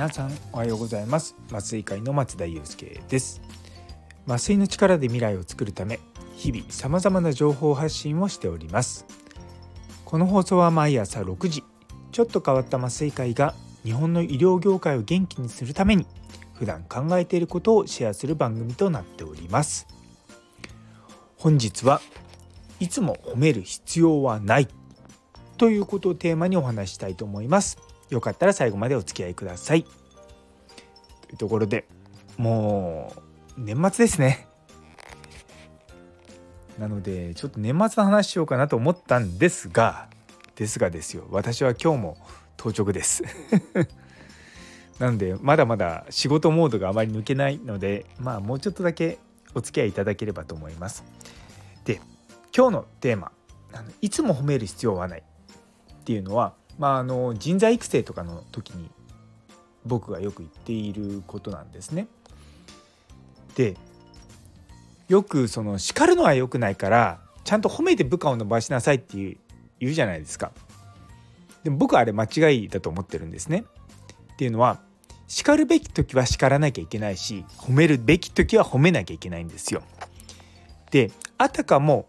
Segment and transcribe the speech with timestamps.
[0.00, 1.36] 皆さんおはようございます。
[1.50, 3.42] 麻酔会の松田祐介です。
[4.26, 6.00] 麻酔の力で未来を作るため
[6.34, 9.04] 日々さまざまな情報発信をしております。
[10.06, 11.64] この放送は毎朝6時
[12.12, 13.54] ちょっと変わった麻酔会が
[13.84, 16.06] 日本の医療業界を元気にするために
[16.54, 19.86] 普段考えていることをシェアする番組となっております。
[21.36, 22.00] 本日は
[22.78, 24.68] いつも褒める必要はない
[25.58, 27.89] ということをテーマにお話したいと思います。
[28.10, 29.84] よかったら最後までお付き合いください。
[29.84, 29.88] と
[31.32, 31.86] いうところで
[32.36, 33.12] も
[33.56, 34.46] う年末ですね。
[36.78, 40.08] なのでちょっと年末の話しようかなと思ったんですが
[40.56, 41.26] ですがですよ。
[41.30, 42.16] 私は今日も
[42.56, 43.22] 当直です。
[44.98, 49.18] なのでまだまだ仕事モードがあまり抜けないのでまあもうちょっとだけ
[49.54, 51.04] お付き合いいただければと思います。
[51.84, 52.00] で
[52.54, 53.32] 今日のテーマ
[54.00, 58.90] いつも褒める必要はないっていうのは、まあ、あの人材育成とかの時に
[59.84, 62.08] 僕がよく言っていることなんですね。
[63.54, 63.76] で
[65.06, 69.36] よくその叱るのは良くないからちゃんと褒めて部下を伸ばしなさいっていう
[69.78, 70.52] 言うじゃないですか。
[71.62, 73.64] でも僕はあれ間違いだと思ってるんですね。
[74.32, 74.80] っていうのは
[75.28, 79.82] 叱るべき時は叱らなきゃいけないし褒めるべき時は褒めなきゃいけないんですよ。
[80.90, 82.06] であたかも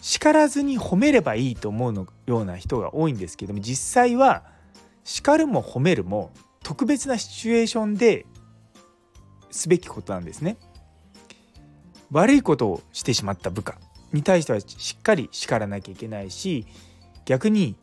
[0.00, 4.44] 叱らずに褒めればいいと思うのような人が多いんですけども実際は
[5.04, 6.30] 叱るも褒めるも
[6.62, 8.26] 特別なシチュエーションで
[9.50, 10.58] すべきことなんですね。
[12.10, 13.78] 悪いことをしてしまった部下
[14.12, 16.66] に対してはしっかり叱らなきゃいけないし
[17.24, 17.76] 逆に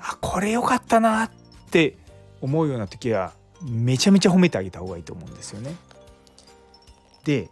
[0.00, 1.30] あこれ良かったなっ
[1.70, 1.96] て
[2.40, 3.32] 思うような時は
[3.62, 5.74] めちゃめちゃ褒めてあげた方がいいと思うんですよね。
[7.24, 7.50] で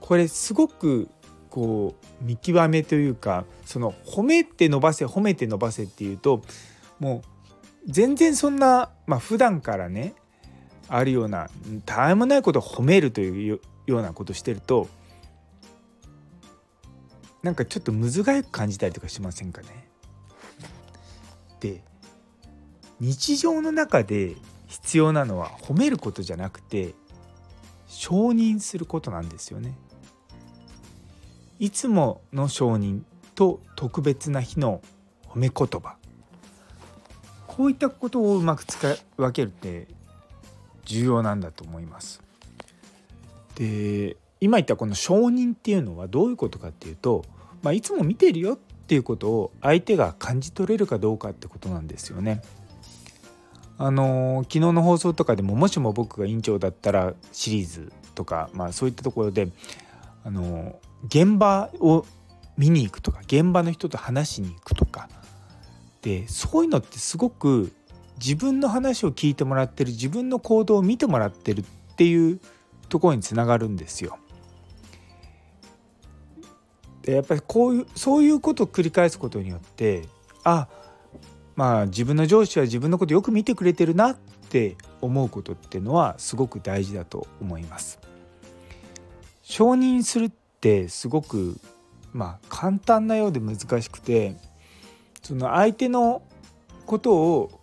[0.00, 1.08] これすごく
[1.54, 6.42] こう見極めというかその褒めて伸ばせ褒めて伸ばせっていうと
[6.98, 7.28] もう
[7.86, 10.16] 全然そんなまあ普段からね
[10.88, 11.48] あるような
[11.86, 14.88] たわいもないことを褒めるというようなことしてると
[17.44, 19.88] なんかちょっとむずがゆく感じたりとかしませんかね。
[21.60, 21.84] で
[22.98, 24.34] 日常の中で
[24.66, 26.96] 必要なのは褒めることじゃなくて
[27.86, 29.78] 承認することなんですよね。
[31.64, 33.00] いつもの承認
[33.34, 34.82] と特別な日の
[35.26, 35.96] 褒め言葉
[37.46, 39.88] こういったことをうまく使い分けるって
[40.84, 42.20] 重要なんだと思います。
[43.54, 47.24] で今言ったこの承認っていうのはどういうことかっていうと、
[47.62, 52.42] まあ、いつも見てるよっていうことを相手が感じ取れるかどうかってことなんですよね。
[53.78, 59.48] あの昨日の放送とかでももしも僕が委員長だったらシリーズとか、まあ、そういったところで
[60.24, 62.04] あの現場を
[62.56, 65.08] 見に行くとか現場の人と話しに行くとか
[66.02, 67.72] でそういうのってすごく
[68.18, 71.64] 自分の話を聞いてもらってる自分の行動を見てもらってるっ
[71.96, 72.40] ていう
[72.88, 74.18] ところにつながるんですよ。
[77.02, 80.08] でやっぱりこういうそういうことを繰り返すことによって
[80.42, 80.68] あ
[81.54, 84.16] まあ自分の上司は自分のことよく見てくれてるなっ
[84.48, 87.98] て思うことっていうのはすごく大事だと思います。
[89.42, 90.30] 承認するっ
[90.64, 91.60] てすごく
[92.14, 94.36] まあ簡単なようで難しくて
[95.22, 96.22] その相手の
[96.86, 97.60] ことを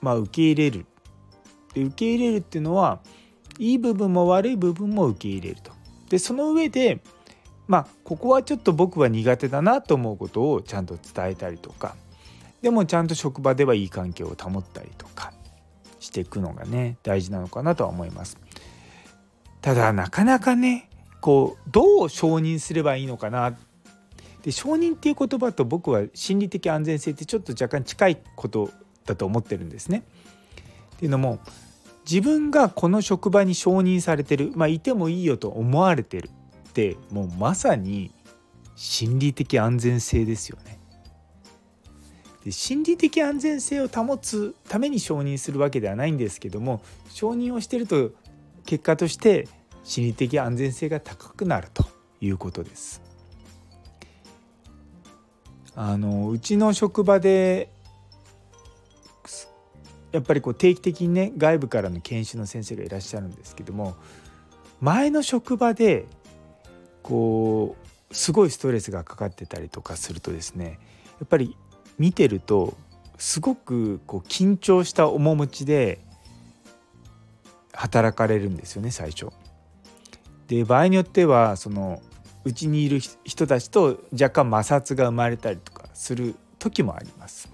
[0.00, 0.86] まあ受け入れる
[1.74, 3.00] で受け入れるっていうのは
[3.58, 5.72] いい部分も悪い部分も受け入れると。
[6.08, 7.02] でその上で
[7.66, 11.96] まあここはちょっと僕は苦手だなと思うことをちゃんと伝えたりとか
[12.62, 15.32] でもちゃんと職場ではいい関係を保ったりとか
[15.98, 18.38] していくのがね大事なのかなとは思います。
[19.62, 20.88] ただなかなかね
[21.26, 23.56] こうどう承認すればいいのかな
[24.44, 28.70] で承認っていう言葉と僕は心理的安全性ってちょっと若干近いこと
[29.04, 30.04] だと思ってるんですね。
[30.94, 31.40] っていうのも
[32.08, 36.28] 自分がこの職場に承認されてる、まあ、いてもいいよと思われてる
[36.68, 38.12] ってもうまさに
[38.76, 40.78] 心理的安全性ですよね。
[42.44, 48.12] で心理的安全性を保つために承認するわけではないんですけども承認をしてると
[48.64, 49.48] 結果として
[49.86, 51.86] 心理的安全性が高くなると
[52.20, 53.00] いうことです。
[55.76, 57.70] あのうちの職場で
[60.10, 63.94] やっぱりこう定期的にね外部からの研修の先生がいらっしゃるんですけども
[64.80, 66.06] 前の職場で
[67.02, 67.76] こ
[68.10, 70.78] うすごいストレスがかかってたりとかするとですね
[71.20, 71.54] やっぱり
[71.98, 72.74] 見てると
[73.18, 76.00] すごくこう緊張した面持ちで
[77.74, 79.28] 働かれるんですよね最初。
[80.48, 82.00] で場合によってはその
[82.44, 87.50] うちにいる人たちと若干摩擦が生まれたりとかする時もあります。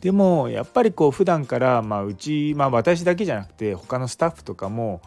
[0.00, 5.00] でもやっぱりこう普段からまあうち、まあ、私だけじゃなくて他のスタッフとかも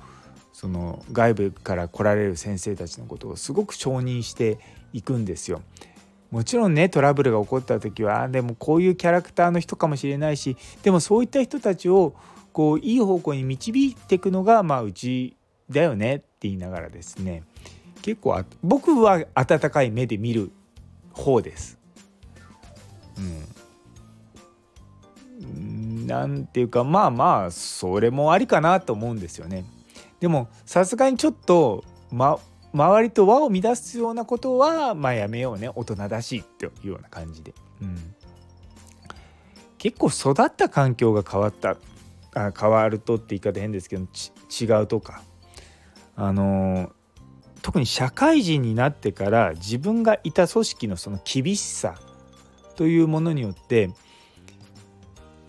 [0.54, 4.58] その外部から来られる先生たちのことをすごく承認して
[4.94, 5.62] いくんですよ。
[6.32, 12.16] もちろんねトラブルが起こった時はでもこういうキャラクターの人かもしれないしでもそういった人たちを
[12.52, 15.38] こういい方向に導いていくのがまあうち
[15.70, 17.44] だよねって言いながらですね
[18.02, 20.52] 結構僕は温かい目で見る
[21.12, 21.78] 方です。
[25.42, 29.66] うん、なんていうかまあまあそれもありかなと思うんですよね。
[30.20, 32.40] でもさすがにちょっと、ま、
[32.72, 35.70] 周りと輪を乱すようなことはまあやめようね。
[35.76, 38.16] 大人だしっていうような感じで、うん、
[39.78, 41.78] 結構育った環境が変わった。
[42.36, 45.24] あ変わるとって言い方変ですけど違うとか。
[46.18, 46.92] あの
[47.62, 51.96] 特に社会人になってから自分がいた組織のその厳しさ
[52.76, 53.90] というものによってや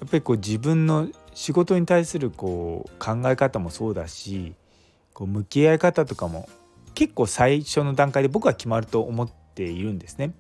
[0.07, 4.55] っぱりこう自分の仕事に対するこう考え方もそうだし
[5.15, 6.49] こう向き合い方とかも
[6.95, 10.35] 結構最初の段階で僕は決まると思っているんですね。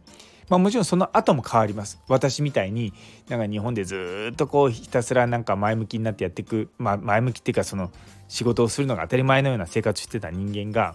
[0.48, 2.00] まあ、もちろんその後も変わります。
[2.08, 2.92] 私みたいに
[3.28, 7.90] なんか日本でずっとこうひたすらなんか前向きになってやっていく、まあ、前向きっていうかその
[8.28, 10.94] 仕事をするのが当たり前のような生活してた人間が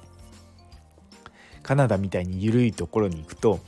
[1.62, 3.60] カナダみたいに緩いところに行くと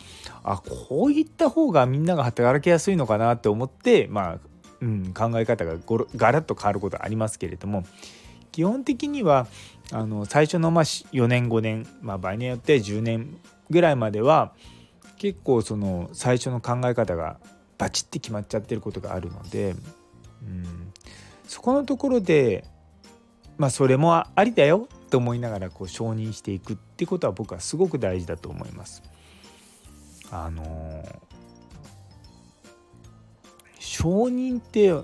[0.44, 4.40] あこういった方がみんなが働きやすいのかなって思ってまあ
[4.82, 7.86] うん、考え方がごろガラッと変わることありますけれども
[8.52, 9.48] 基本的には
[9.92, 13.38] あの最初のまあ4年5年、まあ、場合によって10年
[13.70, 14.54] ぐらいまでは
[15.18, 17.40] 結構その最初の考え方が
[17.78, 19.76] バチッて決まっちゃってることがあるので、
[20.44, 20.94] うん、
[21.48, 22.66] そこのところで
[23.58, 29.04] まあそれもありだよと思いながらこう承認していくってことは僕はすごく大事だと思います。
[30.32, 31.04] あの
[33.80, 34.96] 承認ってや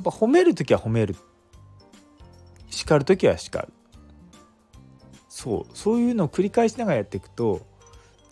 [0.00, 1.16] っぱ褒める時は褒める。
[2.68, 3.72] 叱る時は叱る。
[5.44, 7.60] そうそういうのを繰り返しながらやっていくと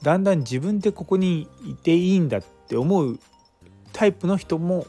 [0.00, 3.18] だんだん自分でここにいていいんだって思う
[3.92, 4.86] タイプの人も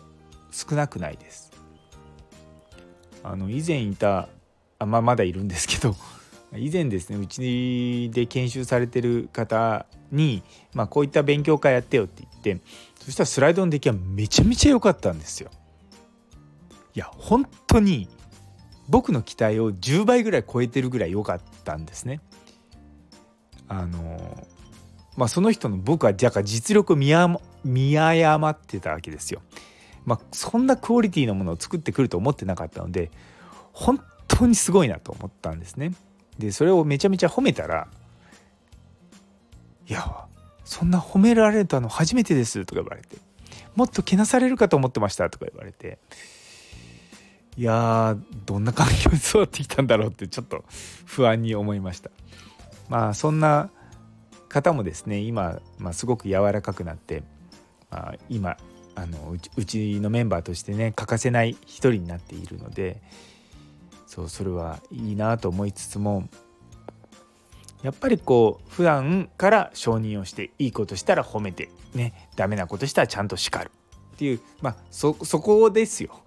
[0.49, 1.51] 少なくないです。
[3.23, 4.29] あの以前いた
[4.79, 5.95] あまあ、まだいるんですけど
[6.55, 10.43] 以前ですねうちで研修されてる方に、
[10.73, 12.65] まあ、こういった勉強会やってよって言って
[12.99, 15.51] そしたらスライドの出来はめちゃめちゃ良かったんですよ。
[16.95, 18.07] いや本当に
[18.89, 22.21] 僕の期待を10倍ぐらい超えてるぐらい良かったんですね。
[23.67, 24.47] あの
[25.15, 27.13] まあその人の僕はじゃあ実力を見
[27.63, 29.41] 見誤ってたわけですよ。
[30.05, 33.09] まあそんなクオリティのものを作ってくると思ってなかったので
[33.71, 35.93] 本当にすごいなと思ったんですね。
[36.37, 37.87] でそれをめちゃめちゃ褒めたら
[39.87, 40.25] 「いや
[40.65, 43.17] そんな褒められたの初めてです」とか言われて
[43.75, 45.99] 「もっとけなされるかと思ってました」とか言われて
[47.55, 50.63] いやどんな環境で育ってきたんだろうってちょっと
[51.05, 52.09] 不安に思いました。
[52.89, 53.69] まあそんな
[54.49, 57.23] 方もですね今、まあ、すごく柔らかくなって、
[57.89, 58.57] まあ、今
[58.95, 63.01] あのうちのメンバーとしてね欠かせない一人になっているので
[64.05, 66.29] そうそれはいいなと思いつつも
[67.81, 73.71] やっぱりこう普段から承認をしていいことしたら褒めてねダメなことしたらちゃんと叱る
[74.13, 76.22] っていうまあそこですよ。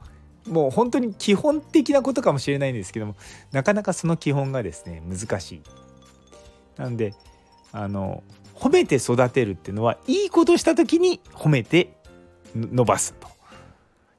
[0.48, 3.16] もう本当に基本的なことかもしれないんですけども
[3.52, 5.62] なかなかその基本がですね難しい。
[6.76, 7.14] なんで
[7.72, 8.22] あの
[8.54, 11.96] 褒めて育てるっていうのはいいことした時に褒めて
[12.54, 13.28] 伸ばすと。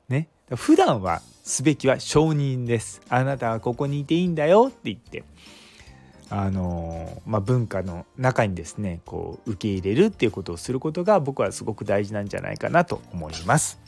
[0.10, 3.02] ね普段はすべきは承認です。
[3.10, 5.24] あなたはここにいていいんだよって言って
[6.30, 13.80] あのまあ、文化の中にですねこう受け入れるっていうことをすることが僕はすごく大事なんじゃないかなと思います。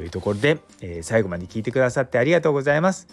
[0.00, 3.06] というところで、えー、最後まで聞いてくださってありがとうございます。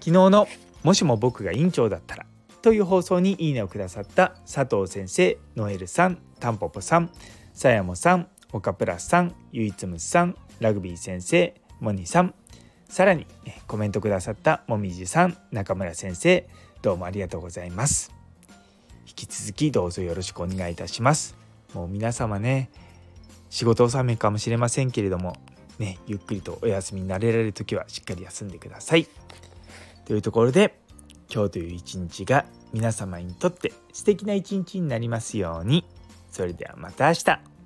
[0.00, 0.46] 昨日の
[0.84, 2.26] 「もしも僕が院長だったら」
[2.60, 7.10] という放送にいいねをくださった佐藤先生ノエルさんタンポポさん
[7.54, 12.34] さやもさん岡プラスさんゆいつむさんラグビー先生モニさん
[12.86, 13.26] さらに
[13.66, 16.46] コメントくださったもみじさん中村先生
[16.82, 18.12] どうもありがとうございます
[19.06, 21.34] 引き続きどうぞよろしくお願いいたします
[21.72, 22.68] もう皆様ね
[23.48, 25.36] 仕事納めかもしれませんけれども
[25.80, 29.08] ねゆっくりとお休みになれられる時はしっかり休んでください。
[30.04, 30.78] というところで
[31.32, 35.84] 今日という一日が皆様にとって素敵な一日になりますように。
[36.30, 37.59] それではまた明日。